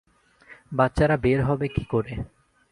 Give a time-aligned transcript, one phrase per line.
[0.71, 2.13] বাচ্চারা বের হবে কীকরে?